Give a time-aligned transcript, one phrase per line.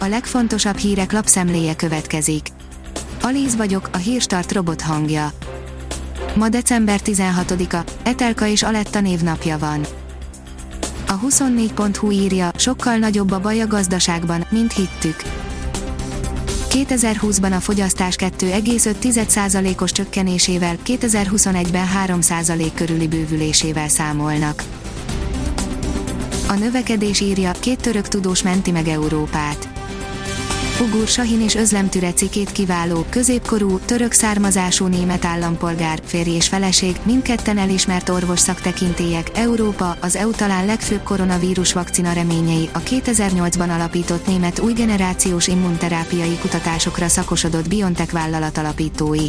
[0.00, 2.46] a legfontosabb hírek lapszemléje következik.
[3.22, 5.32] Alíz vagyok, a hírstart robot hangja.
[6.34, 9.86] Ma december 16-a, Etelka és Aletta névnapja van.
[11.08, 15.22] A 24.hu írja, sokkal nagyobb a baj a gazdaságban, mint hittük.
[16.70, 24.62] 2020-ban a fogyasztás 2,5%-os csökkenésével, 2021-ben 3% körüli bővülésével számolnak.
[26.48, 29.79] A növekedés írja, két török tudós menti meg Európát.
[30.80, 36.96] Ugur Sahin és Özlem Türeci két kiváló, középkorú, török származású német állampolgár, férj és feleség,
[37.02, 44.26] mindketten elismert orvos szaktekintélyek, Európa, az EU talán legfőbb koronavírus vakcina reményei, a 2008-ban alapított
[44.26, 49.28] német új generációs immunterápiai kutatásokra szakosodott BioNTech vállalat alapítói.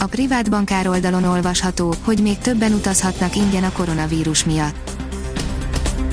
[0.00, 4.89] A privát bankár oldalon olvasható, hogy még többen utazhatnak ingyen a koronavírus miatt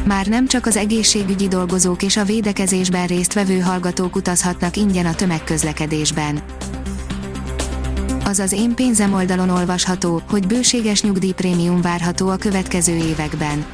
[0.08, 6.42] már nem csak az egészségügyi dolgozók és a védekezésben résztvevő hallgatók utazhatnak ingyen a tömegközlekedésben.
[8.26, 13.66] Az az én pénzem oldalon olvasható, hogy bőséges nyugdíjprémium várható a következő években.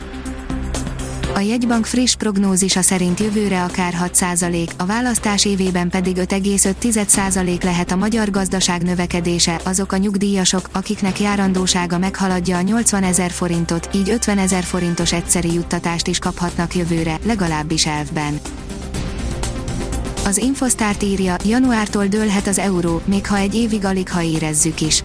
[1.36, 7.96] A jegybank friss prognózisa szerint jövőre akár 6%, a választás évében pedig 5,5% lehet a
[7.96, 14.38] magyar gazdaság növekedése, azok a nyugdíjasok, akiknek járandósága meghaladja a 80 ezer forintot, így 50
[14.38, 18.40] ezer forintos egyszeri juttatást is kaphatnak jövőre, legalábbis elvben.
[20.26, 25.04] Az Infosztárt írja, januártól dőlhet az euró, még ha egy évig alig ha érezzük is.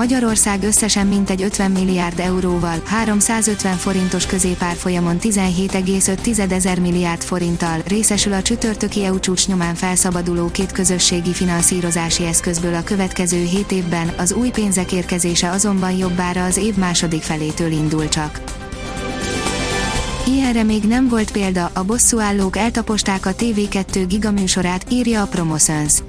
[0.00, 8.42] Magyarország összesen mintegy 50 milliárd euróval, 350 forintos középárfolyamon 17,5 ezer milliárd forinttal részesül a
[8.42, 14.50] csütörtöki EU csúcs nyomán felszabaduló két közösségi finanszírozási eszközből a következő 7 évben, az új
[14.50, 18.42] pénzek érkezése azonban jobbára az év második felétől indul csak.
[20.26, 26.02] Ilyenre még nem volt példa, a bosszúállók eltaposták a TV2 gigaműsorát, írja a Promoszöns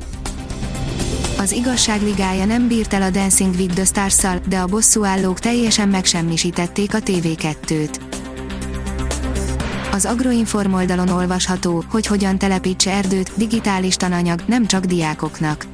[1.42, 6.94] az igazságligája nem bírt el a Dancing with the stars de a bosszúállók teljesen megsemmisítették
[6.94, 7.96] a TV2-t.
[9.92, 15.66] Az Agroinform oldalon olvasható, hogy hogyan telepítse erdőt, digitális tananyag, nem csak diákoknak.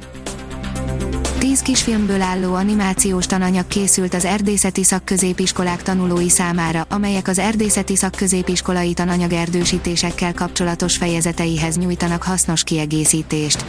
[1.38, 8.92] Tíz kisfilmből álló animációs tananyag készült az erdészeti szakközépiskolák tanulói számára, amelyek az erdészeti szakközépiskolai
[8.92, 13.64] tananyag erdősítésekkel kapcsolatos fejezeteihez nyújtanak hasznos kiegészítést.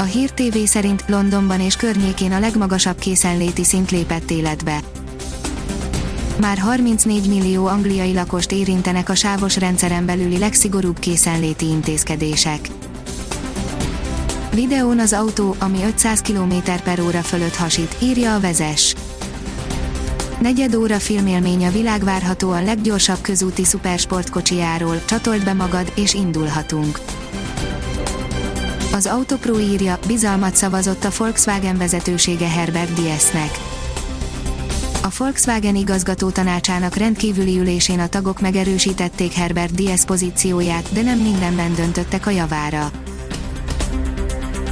[0.00, 4.80] A Hír TV szerint Londonban és környékén a legmagasabb készenléti szint lépett életbe.
[6.40, 12.68] Már 34 millió angliai lakost érintenek a sávos rendszeren belüli legszigorúbb készenléti intézkedések.
[14.54, 18.94] Videón az autó, ami 500 km per óra fölött hasít, írja a vezes.
[20.38, 27.00] Negyed óra filmélmény a világ várhatóan leggyorsabb közúti szupersportkocsijáról, csatold be magad, és indulhatunk.
[29.00, 33.50] Az Autopro írja, bizalmat szavazott a Volkswagen vezetősége Herbert Diessnek.
[35.02, 41.74] A Volkswagen igazgató tanácsának rendkívüli ülésén a tagok megerősítették Herbert Diess pozícióját, de nem mindenben
[41.74, 42.90] döntöttek a javára.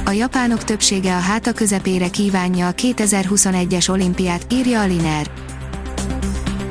[0.05, 5.31] A japánok többsége a háta közepére kívánja a 2021-es olimpiát, írja a Liner.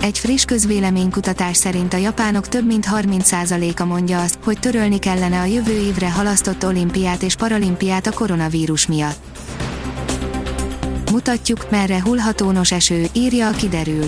[0.08, 5.44] Egy friss közvéleménykutatás szerint a japánok több mint 30%-a mondja azt, hogy törölni kellene a
[5.44, 9.24] jövő évre halasztott olimpiát és paralimpiát a koronavírus miatt.
[11.10, 14.04] Mutatjuk, merre hullhatónos eső, írja a kiderül.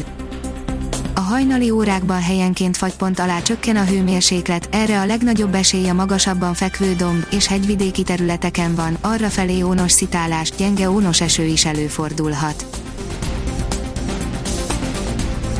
[1.14, 6.54] A hajnali órákban helyenként fagypont alá csökken a hőmérséklet, erre a legnagyobb esély a magasabban
[6.54, 12.79] fekvő domb és hegyvidéki területeken van, arra felé ónos szitálás, gyenge ónos eső is előfordulhat.